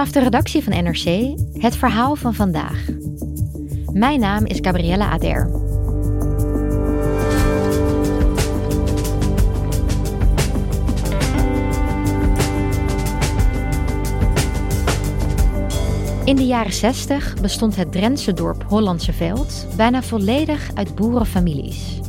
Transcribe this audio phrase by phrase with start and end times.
[0.00, 2.86] Vanaf de redactie van NRC het verhaal van vandaag.
[3.92, 5.50] Mijn naam is Gabriella Ader.
[16.24, 22.00] In de jaren 60 bestond het Drentse dorp Hollandse Veld bijna volledig uit boerenfamilies.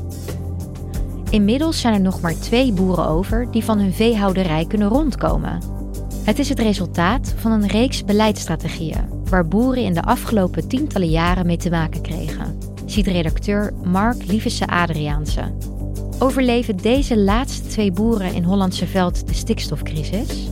[1.30, 5.81] Inmiddels zijn er nog maar twee boeren over die van hun veehouderij kunnen rondkomen.
[6.24, 11.46] Het is het resultaat van een reeks beleidsstrategieën waar boeren in de afgelopen tientallen jaren
[11.46, 15.54] mee te maken kregen, ziet redacteur Mark Lievesse Adriaanse.
[16.20, 20.50] Overleven deze laatste twee boeren in Hollandse Veld de stikstofcrisis?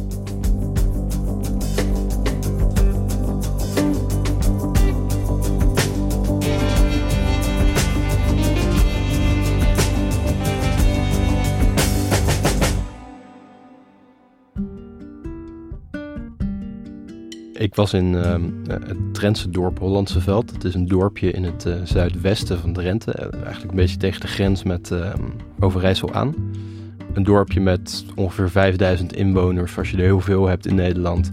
[17.69, 20.51] Ik was in ehm, het Drentse dorp Hollandse Veld.
[20.51, 23.11] Het is een dorpje in het eh, zuidwesten van Drenthe.
[23.11, 25.23] eh, eigenlijk een beetje tegen de grens met ehm,
[25.59, 26.35] Overijssel aan.
[27.13, 31.31] Een dorpje met ongeveer 5000 inwoners, als je er heel veel hebt in Nederland.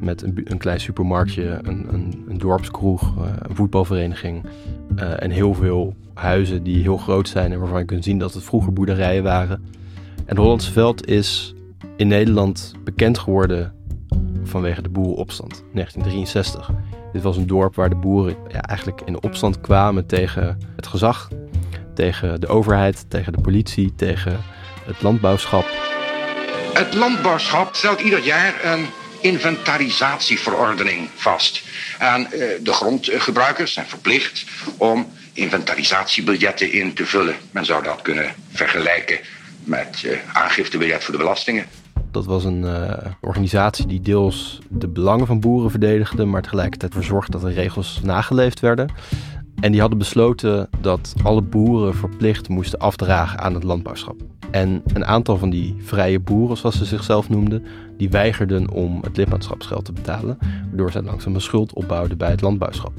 [0.00, 4.44] Met een, een klein supermarktje, een, een, een dorpskroeg, eh, een voetbalvereniging.
[4.96, 8.34] eh, en heel veel huizen die heel groot zijn en waarvan je kunt zien dat
[8.34, 9.62] het vroeger boerderijen waren.
[10.24, 11.54] En Hollandse Veld is
[11.96, 13.72] in Nederland bekend geworden
[14.48, 16.70] vanwege de boerenopstand 1963.
[17.12, 21.28] Dit was een dorp waar de boeren ja, eigenlijk in opstand kwamen tegen het gezag,
[21.94, 24.44] tegen de overheid, tegen de politie, tegen
[24.84, 25.66] het landbouwschap.
[26.72, 28.86] Het landbouwschap stelt ieder jaar een
[29.20, 31.62] inventarisatieverordening vast.
[31.98, 34.44] En eh, de grondgebruikers zijn verplicht
[34.76, 37.36] om inventarisatiebiljetten in te vullen.
[37.50, 39.18] Men zou dat kunnen vergelijken
[39.64, 41.66] met eh, aangiftebiljet voor de belastingen.
[42.10, 47.08] Dat was een eh, organisatie die deels de belangen van boeren verdedigde, maar tegelijkertijd ervoor
[47.08, 48.90] zorgde dat de regels nageleefd werden.
[49.60, 54.16] En die hadden besloten dat alle boeren verplicht moesten afdragen aan het landbouwschap.
[54.50, 57.64] En een aantal van die vrije boeren, zoals ze zichzelf noemden,
[57.96, 62.40] die weigerden om het lidmaatschapsgeld te betalen, waardoor zij langzaam een schuld opbouwden bij het
[62.40, 62.92] landbouwschap.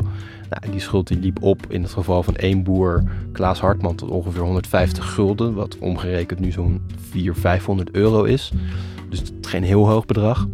[0.50, 4.10] Nou, die schuld die liep op in het geval van één boer, Klaas Hartman, tot
[4.10, 8.52] ongeveer 150 gulden, wat omgerekend nu zo'n 400, 500 euro is.
[9.10, 10.48] Dus het is geen heel hoog bedrag.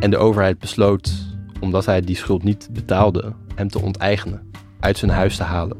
[0.00, 1.12] En de overheid besloot,
[1.60, 4.50] omdat hij die schuld niet betaalde, hem te onteigenen,
[4.80, 5.76] uit zijn huis te halen.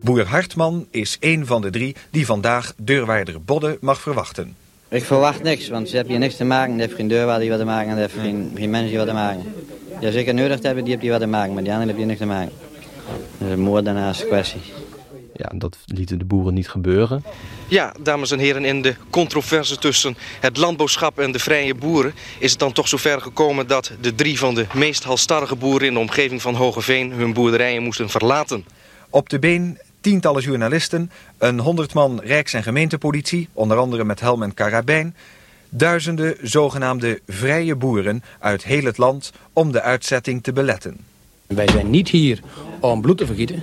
[0.00, 4.56] Boer Hartman is een van de drie die vandaag deurwaarder Bodde mag verwachten.
[4.88, 6.72] Ik verwacht niks, want ze hebben hier niks te maken.
[6.72, 8.98] Die heeft geen deurwaarder die wat te maken en die heeft geen, geen mensen die
[8.98, 9.42] wat te maken.
[10.00, 11.96] Die zeker nodig te hebben, die heeft die wat te maken, maar die anderen hebben
[11.96, 12.52] hier niks te maken.
[13.38, 14.60] Dat is een moordenaars kwestie.
[15.36, 17.24] Ja, dat lieten de boeren niet gebeuren.
[17.68, 22.50] Ja, dames en heren, in de controverse tussen het landbouwschap en de vrije boeren is
[22.50, 26.00] het dan toch zover gekomen dat de drie van de meest halstarrige boeren in de
[26.00, 28.64] omgeving van Hogeveen hun boerderijen moesten verlaten.
[29.10, 34.42] Op de been tientallen journalisten, een honderd man rijks- en gemeentepolitie, onder andere met helm
[34.42, 35.16] en karabijn,
[35.68, 40.96] duizenden zogenaamde vrije boeren uit heel het land om de uitzetting te beletten.
[41.46, 42.40] Wij zijn niet hier
[42.80, 43.62] om bloed te vergieten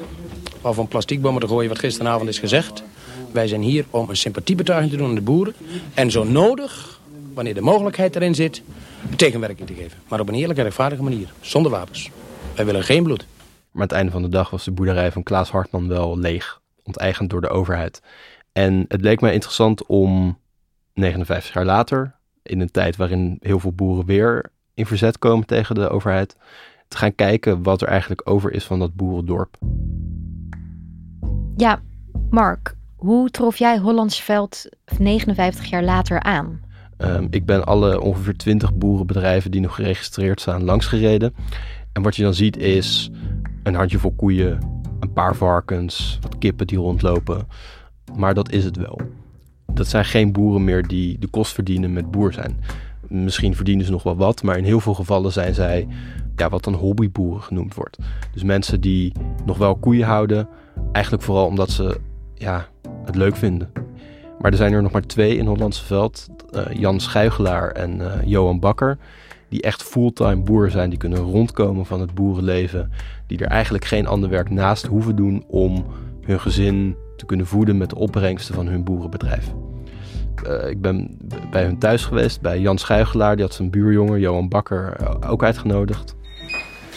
[0.61, 2.83] of om plastiekbommen te gooien, wat gisteravond is gezegd.
[3.31, 5.53] Wij zijn hier om een sympathiebetuiging te doen aan de boeren.
[5.93, 6.99] En zo nodig,
[7.33, 8.61] wanneer de mogelijkheid erin zit,
[9.15, 9.97] tegenwerking te geven.
[10.07, 12.09] Maar op een eerlijke en rechtvaardige manier, zonder wapens.
[12.55, 13.25] Wij willen geen bloed.
[13.71, 16.61] Maar aan het einde van de dag was de boerderij van Klaas Hartman wel leeg,
[16.83, 18.01] onteigend door de overheid.
[18.51, 20.39] En het leek mij interessant om
[20.93, 25.75] 59 jaar later, in een tijd waarin heel veel boeren weer in verzet komen tegen
[25.75, 26.37] de overheid,
[26.87, 29.57] te gaan kijken wat er eigenlijk over is van dat boerendorp.
[31.57, 31.81] Ja,
[32.29, 36.61] Mark, hoe trof jij Hollandsveld 59 jaar later aan?
[36.97, 41.33] Ehm, ik ben alle ongeveer 20 boerenbedrijven die nog geregistreerd staan langsgereden.
[41.93, 43.11] En wat je dan ziet is
[43.63, 47.47] een handjevol koeien, een paar varkens, wat kippen die rondlopen.
[48.15, 48.99] Maar dat is het wel.
[49.73, 52.59] Dat zijn geen boeren meer die de kost verdienen met boer zijn.
[53.07, 55.87] Misschien verdienen ze nog wel wat, maar in heel veel gevallen zijn zij
[56.41, 57.97] ja, wat dan hobbyboeren genoemd wordt.
[58.33, 59.13] Dus mensen die
[59.45, 60.47] nog wel koeien houden,
[60.91, 61.99] eigenlijk vooral omdat ze
[62.33, 62.67] ja,
[63.05, 63.71] het leuk vinden.
[64.39, 66.27] Maar er zijn er nog maar twee in Hollandse Veld.
[66.51, 68.97] Uh, Jan Schuigelaar en uh, Johan Bakker.
[69.49, 70.89] Die echt fulltime boer zijn.
[70.89, 72.91] Die kunnen rondkomen van het boerenleven.
[73.27, 75.85] Die er eigenlijk geen ander werk naast hoeven doen om
[76.21, 79.51] hun gezin te kunnen voeden met de opbrengsten van hun boerenbedrijf.
[80.47, 81.17] Uh, ik ben
[81.51, 83.35] bij hun thuis geweest, bij Jan Schuigelaar.
[83.35, 84.97] Die had zijn buurjongen, Johan Bakker,
[85.27, 86.15] ook uitgenodigd.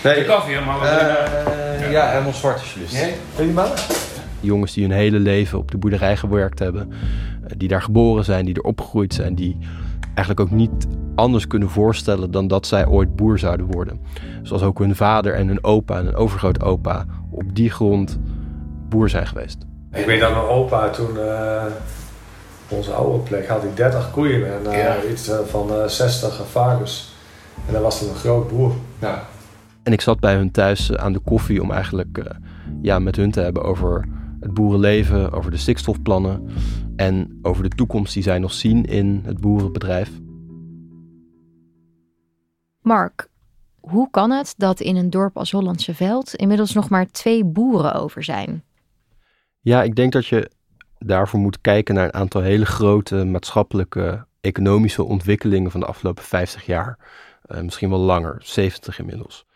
[0.05, 0.81] Nee, de koffie helemaal.
[1.94, 2.93] Ja, helemaal zwart alsjeblieft.
[2.93, 3.14] Nee?
[4.41, 6.93] Jongens die hun hele leven op de boerderij gewerkt hebben.
[7.56, 9.35] Die daar geboren zijn, die er opgegroeid zijn.
[9.35, 9.58] Die
[10.14, 14.00] eigenlijk ook niet anders kunnen voorstellen dan dat zij ooit boer zouden worden.
[14.43, 18.19] Zoals ook hun vader en hun opa en hun overgrootopa op die grond
[18.88, 19.58] boer zijn geweest.
[19.93, 21.62] Ik weet dat mijn opa toen, uh,
[22.69, 24.96] op onze oude plek, had hij 30 koeien en uh, ja.
[25.11, 27.12] iets van uh, 60 varkens.
[27.67, 28.73] En dat was toen een groot boer.
[28.99, 29.25] Ja.
[29.84, 32.22] En ik zat bij hun thuis aan de koffie om eigenlijk
[32.82, 34.08] ja, met hun te hebben over
[34.40, 36.48] het boerenleven, over de stikstofplannen
[36.96, 40.10] en over de toekomst die zij nog zien in het boerenbedrijf.
[42.81, 43.28] Mark,
[43.81, 47.94] hoe kan het dat in een dorp als Hollandse Veld inmiddels nog maar twee boeren
[47.94, 48.64] over zijn?
[49.60, 50.50] Ja, ik denk dat je
[50.98, 56.66] daarvoor moet kijken naar een aantal hele grote maatschappelijke, economische ontwikkelingen van de afgelopen 50
[56.66, 56.98] jaar.
[57.46, 59.46] Uh, misschien wel langer, 70 inmiddels.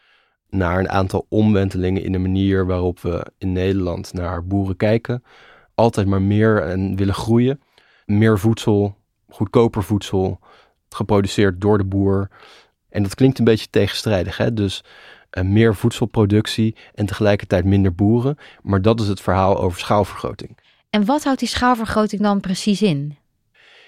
[0.50, 5.22] Naar een aantal omwentelingen in de manier waarop we in Nederland naar boeren kijken.
[5.74, 7.60] Altijd maar meer en willen groeien.
[8.06, 8.96] Meer voedsel,
[9.28, 10.40] goedkoper voedsel,
[10.88, 12.28] geproduceerd door de boer.
[12.88, 14.36] En dat klinkt een beetje tegenstrijdig.
[14.36, 14.52] Hè?
[14.52, 14.84] Dus
[15.32, 18.38] uh, meer voedselproductie en tegelijkertijd minder boeren.
[18.62, 20.58] Maar dat is het verhaal over schaalvergroting.
[20.90, 23.16] En wat houdt die schaalvergroting dan precies in?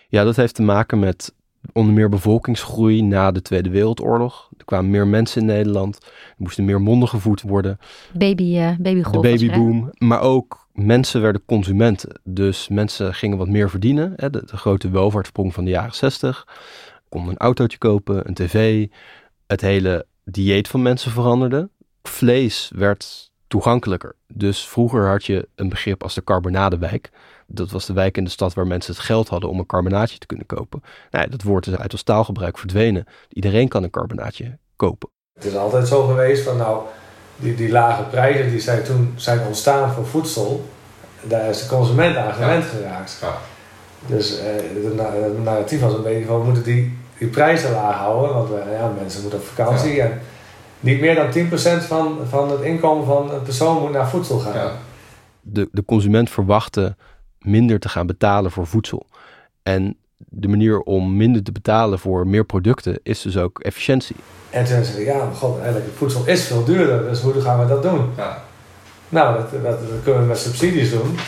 [0.08, 1.34] Ja, dat heeft te maken met
[1.72, 4.48] onder meer bevolkingsgroei na de Tweede Wereldoorlog.
[4.58, 5.96] Er kwamen meer mensen in Nederland.
[6.04, 7.78] Er moesten meer monden gevoed worden.
[8.12, 8.70] Baby, uh.
[8.78, 9.90] De babyboom.
[9.98, 12.20] Maar ook mensen werden consumenten.
[12.24, 14.12] Dus mensen gingen wat meer verdienen.
[14.16, 16.46] Hè, de, de grote welvaartsprong van de jaren 60
[17.08, 18.86] konden een autootje kopen, een tv.
[19.46, 21.68] Het hele dieet van mensen veranderde.
[22.02, 24.14] Vlees werd toegankelijker.
[24.26, 27.10] Dus vroeger had je een begrip als de carbonadewijk.
[27.52, 30.18] Dat was de wijk in de stad waar mensen het geld hadden om een carbonaatje
[30.18, 30.82] te kunnen kopen.
[31.10, 33.06] Nou, dat woord is uit ons taalgebruik verdwenen.
[33.28, 35.08] Iedereen kan een carbonaatje kopen.
[35.34, 36.82] Het is altijd zo geweest van nou,
[37.36, 40.68] die, die lage prijzen die zijn toen zijn ontstaan voor voedsel.
[41.22, 43.18] Daar is de consument aan gewend geraakt.
[43.20, 43.38] Ja.
[44.06, 44.44] Dus uh,
[44.84, 48.72] het narratief was een beetje van we moeten die, die prijzen laag houden, want uh,
[48.78, 49.94] ja, mensen moeten op vakantie.
[49.94, 50.04] Ja.
[50.04, 50.20] En
[50.80, 51.32] niet meer dan
[51.80, 54.54] 10% van, van het inkomen van een persoon moet naar voedsel gaan.
[54.54, 54.72] Ja.
[55.40, 56.96] De, de consument verwachtte
[57.40, 59.06] minder te gaan betalen voor voedsel.
[59.62, 64.16] En de manier om minder te betalen voor meer producten is dus ook efficiëntie.
[64.50, 67.58] En toen zeiden ze, ja, maar god, eigenlijk voedsel is veel duurder, dus hoe gaan
[67.58, 68.10] we dat doen?
[68.16, 68.42] Ja.
[69.08, 71.18] Nou, dat, dat, dat kunnen we met subsidies doen.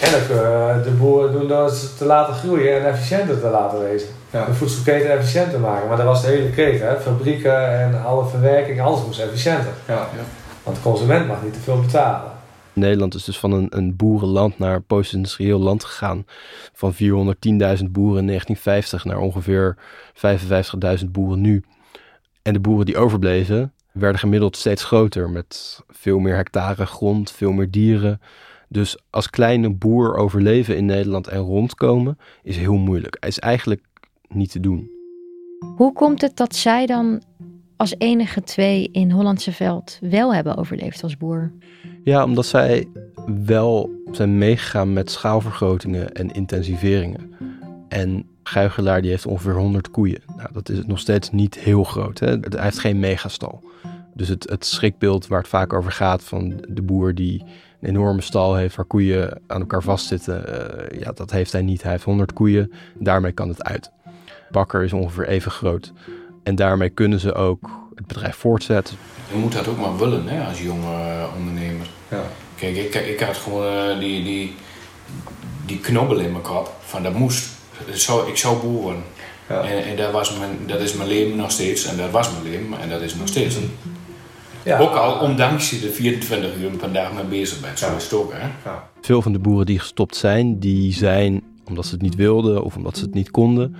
[0.00, 3.82] En dat kunnen de boeren doen door ze te laten groeien en efficiënter te laten
[3.82, 4.08] wezen.
[4.30, 4.44] Ja.
[4.44, 5.88] De voedselketen efficiënter maken.
[5.88, 6.88] Maar dat was de hele keten.
[6.88, 7.00] Hè?
[7.00, 9.72] Fabrieken en alle verwerking, alles moest efficiënter.
[9.86, 9.94] Ja.
[9.94, 10.24] ja.
[10.62, 12.29] Want de consument mag niet te veel betalen.
[12.80, 16.24] Nederland is dus van een, een boerenland naar post-industrieel land gegaan.
[16.72, 16.98] Van 410.000
[17.90, 19.76] boeren in 1950 naar ongeveer
[21.02, 21.64] 55.000 boeren nu.
[22.42, 27.52] En de boeren die overbleven werden gemiddeld steeds groter met veel meer hectare grond, veel
[27.52, 28.20] meer dieren.
[28.68, 33.16] Dus als kleine boer overleven in Nederland en rondkomen is heel moeilijk.
[33.20, 33.82] Het is eigenlijk
[34.28, 34.90] niet te doen.
[35.76, 37.22] Hoe komt het dat zij dan
[37.76, 41.52] als enige twee in Hollandse Veld wel hebben overleefd als boer?
[42.04, 42.88] Ja, omdat zij
[43.44, 47.34] wel zijn meegegaan met schaalvergrotingen en intensiveringen.
[47.88, 50.22] En Guigelaar die heeft ongeveer 100 koeien.
[50.36, 52.18] Nou, dat is nog steeds niet heel groot.
[52.18, 52.26] Hè?
[52.26, 53.62] Hij heeft geen megastal.
[54.14, 57.44] Dus het, het schrikbeeld waar het vaak over gaat van de boer die
[57.80, 60.44] een enorme stal heeft waar koeien aan elkaar vastzitten.
[60.48, 61.82] Uh, ja, dat heeft hij niet.
[61.82, 62.72] Hij heeft 100 koeien.
[62.98, 63.90] Daarmee kan het uit.
[64.50, 65.92] Bakker is ongeveer even groot.
[66.42, 68.96] En daarmee kunnen ze ook het bedrijf voortzetten.
[69.32, 71.86] Je moet dat ook maar willen hè, als jonge uh, ondernemer.
[72.08, 72.22] Ja.
[72.54, 74.54] Kijk, ik, ik had gewoon uh, die, die,
[75.66, 76.74] die knobbel in mijn kop.
[76.80, 77.48] Van dat moest.
[77.92, 79.02] Zou, ik zou boer worden.
[79.48, 79.62] Ja.
[79.62, 81.84] En, en dat, was mijn, dat is mijn leven nog steeds.
[81.84, 82.80] En dat was mijn leven.
[82.80, 83.56] En dat is nog steeds.
[84.62, 84.78] Ja.
[84.78, 87.78] Ook al ondanks je er 24 uur per dag mee bezig bent.
[87.78, 88.70] Zo is het ook, hè?
[88.70, 88.88] Ja.
[89.00, 92.76] Veel van de boeren die gestopt zijn, die zijn, omdat ze het niet wilden of
[92.76, 93.76] omdat ze het niet konden,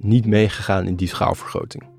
[0.00, 1.91] niet meegegaan in die schaalvergroting.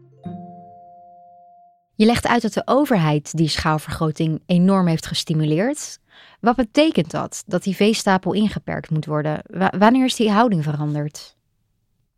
[2.04, 6.00] Je legt uit dat de overheid die schaalvergroting enorm heeft gestimuleerd.
[6.40, 9.42] Wat betekent dat, dat die veestapel ingeperkt moet worden?
[9.78, 11.36] wanneer is die houding veranderd?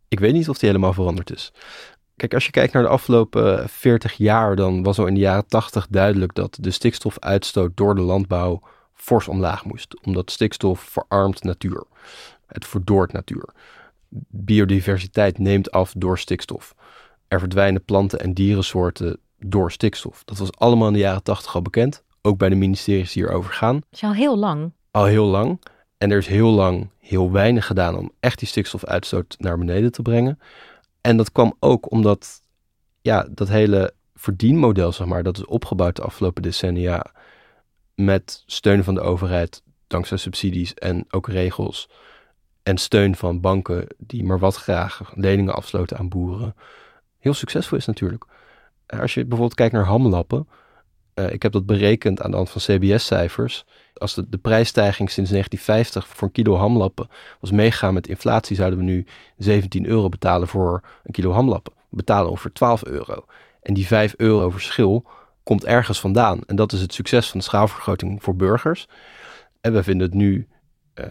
[0.08, 1.54] Ik weet niet of die helemaal veranderd is.
[2.16, 5.48] Kijk, als je kijkt naar de afgelopen 40 jaar, dan was al in de jaren
[5.48, 8.62] 80 duidelijk dat de stikstofuitstoot door de landbouw
[8.94, 10.02] fors omlaag moest.
[10.06, 11.84] Omdat stikstof verarmt natuur.
[12.48, 13.50] Het verdoort natuur.
[14.30, 16.76] Biodiversiteit neemt af door stikstof.
[17.28, 20.24] Er verdwijnen planten en dierensoorten door stikstof.
[20.24, 22.04] Dat was allemaal in de jaren 80 al bekend.
[22.22, 23.76] Ook bij de ministeries die erover gaan.
[23.76, 24.72] Dat is al heel lang.
[24.92, 25.62] Al heel lang.
[25.98, 30.02] En er is heel lang heel weinig gedaan om echt die stikstofuitstoot naar beneden te
[30.02, 30.40] brengen.
[31.02, 32.42] En dat kwam ook omdat
[33.02, 37.06] ja, dat hele verdienmodel, zeg maar, dat is opgebouwd de afgelopen decennia
[37.96, 41.90] met steun van de overheid, dankzij subsidies en ook regels.
[42.64, 46.56] En steun van banken die maar wat graag leningen afsloten aan boeren.
[47.20, 48.26] Heel succesvol is natuurlijk.
[48.88, 50.48] Als je bijvoorbeeld kijkt naar hamlappen.
[51.16, 53.66] Uh, ik heb dat berekend aan de hand van CBS-cijfers.
[53.94, 57.08] Als de, prijsstijging sinds 1950 voor een kilo hamlappen
[57.40, 59.06] was meegegaan met inflatie, zouden we nu
[59.38, 61.74] 17 euro betalen voor een kilo hamlappen.
[61.90, 63.26] We betalen ongeveer 12 euro.
[63.62, 65.06] En die 5 euro verschil
[65.44, 66.42] komt ergens vandaan.
[66.46, 68.88] En dat is het succes van de schaalvergroting voor burgers.
[69.62, 70.48] En we vinden het nu,
[71.00, 71.06] uh,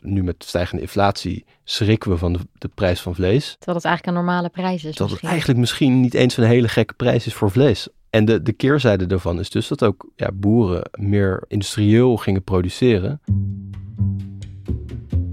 [0.00, 3.56] nu met stijgende inflatie, schrikken we van de, de, prijs van vlees.
[3.58, 4.96] Terwijl het eigenlijk een normale prijs is.
[4.96, 7.88] Dat het eigenlijk misschien niet eens een hele gekke prijs is voor vlees.
[8.10, 13.20] En de, de keerzijde daarvan is dus dat ook ja, boeren meer industrieel gingen produceren.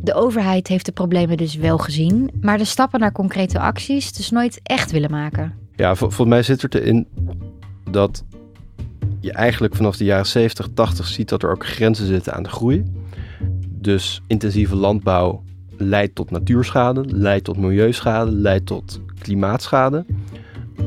[0.01, 4.29] De overheid heeft de problemen dus wel gezien, maar de stappen naar concrete acties dus
[4.29, 5.53] nooit echt willen maken.
[5.75, 7.07] Ja, volgens mij zit er in
[7.91, 8.23] dat
[9.19, 12.49] je eigenlijk vanaf de jaren 70, 80 ziet dat er ook grenzen zitten aan de
[12.49, 12.83] groei.
[13.79, 15.43] Dus intensieve landbouw
[15.77, 20.05] leidt tot natuurschade, leidt tot milieuschade, leidt tot klimaatschade.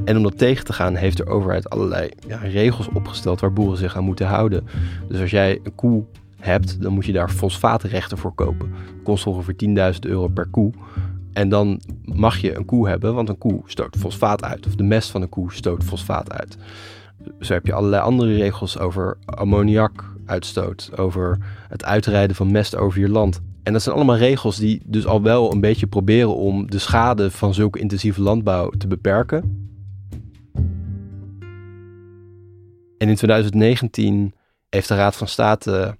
[0.04, 3.78] En om dat tegen te gaan heeft de overheid allerlei ja, regels opgesteld waar boeren
[3.78, 4.66] zich aan moeten houden.
[5.08, 6.04] Dus als jij een koe
[6.36, 8.70] hebt, dan moet je daar fosfaatrechten voor kopen.
[8.70, 9.54] Dat kost ongeveer
[9.94, 10.72] 10.000 euro per koe.
[11.32, 14.66] En dan mag je een koe hebben, want een koe stoot fosfaat uit.
[14.66, 16.56] Of de mest van een koe stoot fosfaat uit.
[17.40, 23.08] Zo heb je allerlei andere regels over ammoniakuitstoot, over het uitrijden van mest over je
[23.08, 23.40] land.
[23.62, 27.30] En dat zijn allemaal regels die dus al wel een beetje proberen om de schade
[27.30, 29.68] van zulke intensieve landbouw te beperken.
[32.98, 34.34] En in 2019
[34.68, 35.96] heeft de Raad van State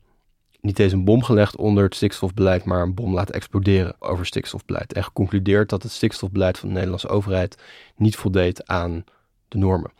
[0.61, 4.93] niet eens een bom gelegd onder het stikstofbeleid, maar een bom laten exploderen over stikstofbeleid.
[4.93, 7.63] En geconcludeerd dat het stikstofbeleid van de Nederlandse overheid
[7.97, 9.05] niet voldeed aan
[9.49, 9.91] de normen.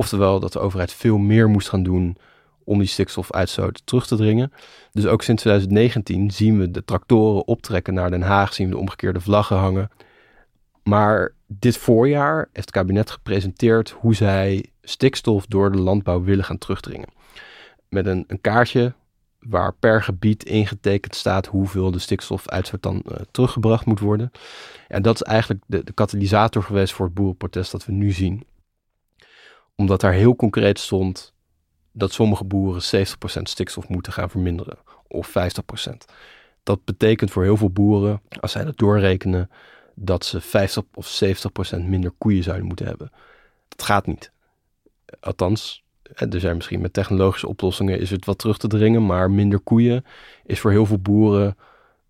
[0.00, 2.16] Oftewel dat de overheid veel meer moest gaan doen
[2.64, 4.52] om die stikstofuitstoot terug te dringen.
[4.92, 8.80] Dus ook sinds 2019 zien we de tractoren optrekken naar Den Haag, zien we de
[8.80, 9.90] omgekeerde vlaggen hangen.
[10.82, 16.58] Maar dit voorjaar heeft het kabinet gepresenteerd hoe zij stikstof door de landbouw willen gaan
[16.58, 17.08] terugdringen.
[17.88, 18.94] Met een, een kaartje
[19.38, 24.30] waar per gebied ingetekend staat hoeveel de stikstofuitstoot dan uh, teruggebracht moet worden.
[24.88, 28.44] En dat is eigenlijk de, de katalysator geweest voor het boerenprotest dat we nu zien.
[29.80, 31.32] Omdat daar heel concreet stond
[31.92, 35.32] dat sommige boeren 70% stikstof moeten gaan verminderen, of 50%.
[36.62, 39.50] Dat betekent voor heel veel boeren, als zij dat doorrekenen,
[39.94, 41.20] dat ze 50 of
[41.76, 43.10] 70% minder koeien zouden moeten hebben.
[43.68, 44.32] Dat gaat niet.
[45.20, 49.60] Althans, er zijn misschien met technologische oplossingen is het wat terug te dringen, maar minder
[49.60, 50.04] koeien
[50.44, 51.56] is voor heel veel boeren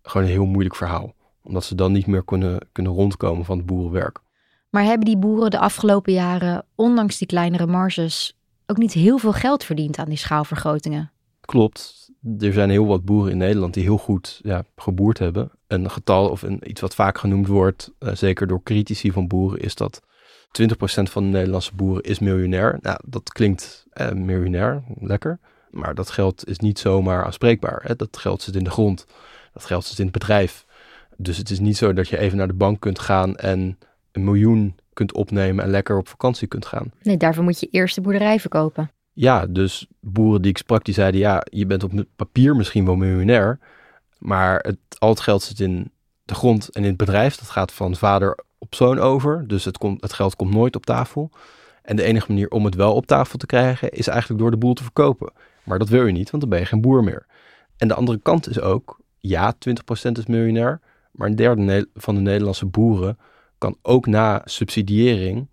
[0.01, 1.13] gewoon een heel moeilijk verhaal.
[1.41, 4.19] Omdat ze dan niet meer kunnen, kunnen rondkomen van het boerenwerk.
[4.69, 8.33] Maar hebben die boeren de afgelopen jaren, ondanks die kleinere marges,
[8.65, 11.11] ook niet heel veel geld verdiend aan die schaalvergrotingen?
[11.41, 12.09] Klopt.
[12.39, 15.51] Er zijn heel wat boeren in Nederland die heel goed ja, geboerd hebben.
[15.67, 19.59] Een getal of een, iets wat vaak genoemd wordt, uh, zeker door critici van boeren,
[19.59, 20.01] is dat
[20.49, 20.73] 20%
[21.03, 22.77] van de Nederlandse boeren is miljonair.
[22.81, 25.39] Nou, dat klinkt eh, miljonair, lekker.
[25.71, 27.81] Maar dat geld is niet zomaar aanspreekbaar.
[27.83, 27.95] Hè?
[27.95, 29.05] Dat geld zit in de grond.
[29.53, 30.65] Dat geld zit in het bedrijf.
[31.17, 33.77] Dus het is niet zo dat je even naar de bank kunt gaan en
[34.11, 36.91] een miljoen kunt opnemen en lekker op vakantie kunt gaan.
[37.01, 38.91] Nee, daarvoor moet je eerst de boerderij verkopen.
[39.13, 42.95] Ja, dus boeren die ik sprak, die zeiden ja, je bent op papier misschien wel
[42.95, 43.59] miljonair,
[44.17, 45.91] maar het, al het geld zit in
[46.23, 47.35] de grond en in het bedrijf.
[47.35, 49.47] Dat gaat van vader op zoon over.
[49.47, 51.31] Dus het, komt, het geld komt nooit op tafel.
[51.81, 54.57] En de enige manier om het wel op tafel te krijgen is eigenlijk door de
[54.57, 55.31] boel te verkopen.
[55.63, 57.25] Maar dat wil je niet, want dan ben je geen boer meer.
[57.77, 60.81] En de andere kant is ook, ja, 20% is miljonair.
[61.11, 63.17] Maar een derde van de Nederlandse boeren
[63.59, 65.47] kan ook na subsidiëring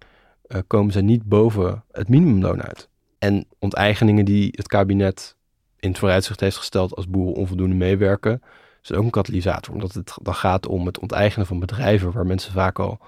[0.48, 2.88] uh, komen ze niet boven het minimumloon uit.
[3.18, 5.36] En onteigeningen die het kabinet
[5.78, 8.42] in het vooruitzicht heeft gesteld als boeren onvoldoende meewerken,
[8.82, 9.74] is ook een katalysator.
[9.74, 12.98] Omdat het dan gaat om het onteigenen van bedrijven waar mensen vaak al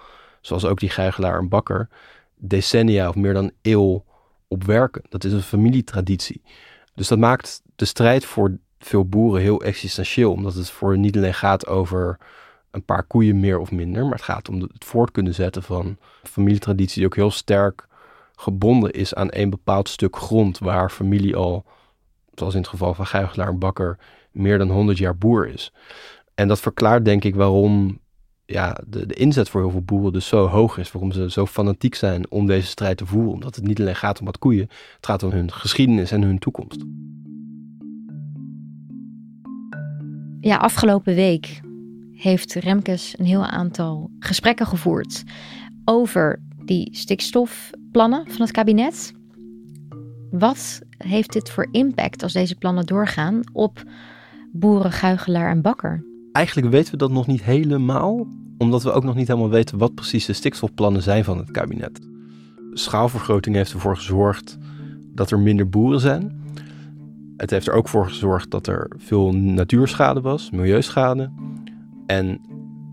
[0.41, 1.89] zoals ook die gijgelaar en bakker,
[2.35, 4.05] decennia of meer dan eeuw
[4.49, 5.03] op werken.
[5.09, 6.43] Dat is een familietraditie.
[6.95, 11.35] Dus dat maakt de strijd voor veel boeren heel existentieel, omdat het voor niet alleen
[11.35, 12.19] gaat over
[12.79, 15.97] een paar koeien meer of minder, maar het gaat om het voort kunnen zetten van
[16.23, 17.87] familietraditie die ook heel sterk
[18.37, 21.65] gebonden is aan een bepaald stuk grond waar familie al,
[22.35, 23.99] zoals in het geval van Guigelaar en Bakker,
[24.31, 25.73] meer dan 100 jaar boer is.
[26.35, 28.01] En dat verklaart denk ik waarom
[28.45, 30.93] ja, de, de inzet voor heel veel boeren dus zo hoog is.
[30.93, 33.33] Waarom ze zo fanatiek zijn om deze strijd te voeren.
[33.33, 36.39] Omdat het niet alleen gaat om wat koeien, het gaat om hun geschiedenis en hun
[36.39, 36.85] toekomst.
[40.41, 41.61] Ja, afgelopen week
[42.19, 45.23] heeft Remkes een heel aantal gesprekken gevoerd
[45.85, 49.13] over die stikstofplannen van het kabinet.
[50.31, 53.83] Wat heeft dit voor impact als deze plannen doorgaan op
[54.53, 56.05] boeren, guigelaar en bakker?
[56.33, 58.27] Eigenlijk weten we dat nog niet helemaal,
[58.59, 62.01] omdat we ook nog niet helemaal weten wat precies de stikstofplannen zijn van het kabinet.
[62.73, 64.59] Schaalvergroting heeft ervoor gezorgd
[65.15, 66.47] dat er minder boeren zijn.
[67.37, 71.31] Het heeft er ook voor gezorgd dat er veel natuurschade was, milieuschade.
[72.09, 72.41] En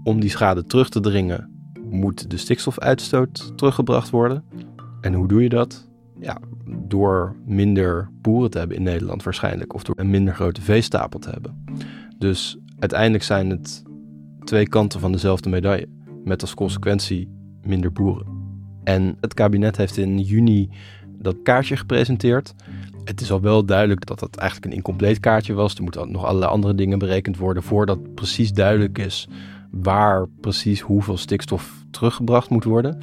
[0.03, 1.49] om die schade terug te dringen,
[1.89, 4.43] moet de stikstofuitstoot teruggebracht worden.
[5.01, 5.87] En hoe doe je dat?
[6.19, 9.73] Ja, door minder boeren te hebben in Nederland waarschijnlijk.
[9.73, 11.63] Of door een minder grote veestapel te hebben.
[12.17, 13.83] Dus uiteindelijk zijn het
[14.43, 15.87] twee kanten van dezelfde medaille.
[16.23, 17.29] Met als consequentie
[17.63, 18.27] minder boeren.
[18.83, 20.69] En het kabinet heeft in juni
[21.25, 22.53] dat kaartje gepresenteerd.
[23.03, 25.75] Het is al wel duidelijk dat dat eigenlijk een incompleet kaartje was.
[25.75, 29.27] Er moeten nog allerlei andere dingen berekend worden voordat precies duidelijk is
[29.81, 32.97] waar precies hoeveel stikstof teruggebracht moet worden.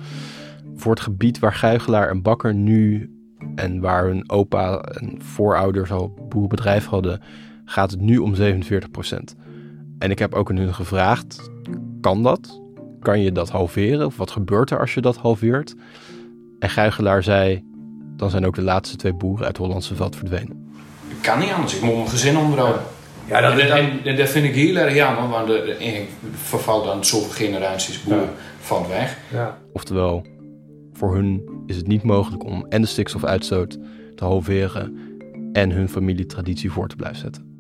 [0.75, 3.11] Voor het gebied waar Guigelaar en Bakker nu
[3.55, 7.21] en waar hun opa en voorouders al boerenbedrijf hadden,
[7.65, 8.39] gaat het nu om 47%
[9.99, 11.51] En ik heb ook hun gevraagd,
[12.01, 12.61] kan dat?
[13.01, 14.07] Kan je dat halveren?
[14.07, 15.75] Of wat gebeurt er als je dat halveert?
[16.59, 17.65] En Guigelaar zei,
[18.17, 20.75] dan zijn ook de laatste twee boeren uit Hollandse veld verdwenen.
[21.09, 22.83] Ik kan niet anders, ik moet mijn gezin onderhouden.
[23.27, 28.03] Ja, dat, en, dat vind ik heel erg jammer, want de, verval dan zoveel generaties
[28.03, 29.19] boeren van weg.
[29.33, 29.59] Ja.
[29.73, 30.27] Oftewel,
[30.93, 33.79] voor hun is het niet mogelijk om en de stikstofuitstoot
[34.15, 34.97] te halveren
[35.53, 37.51] en hun familietraditie voor te blijven zetten.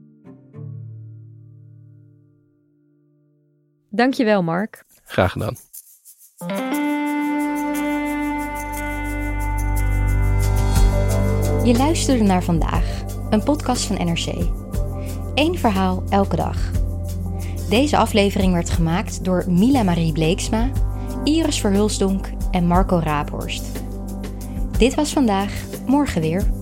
[3.90, 4.84] Dankjewel, Mark.
[5.04, 5.56] Graag gedaan.
[11.64, 14.26] Je luisterde naar vandaag, een podcast van NRC.
[15.34, 16.70] Eén verhaal elke dag.
[17.68, 20.70] Deze aflevering werd gemaakt door Mila Marie Bleeksma,
[21.24, 23.64] Iris Verhulsdonk en Marco Raaphorst.
[24.78, 26.61] Dit was vandaag, morgen weer.